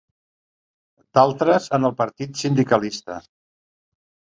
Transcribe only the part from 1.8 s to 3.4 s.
el Partit Sindicalista.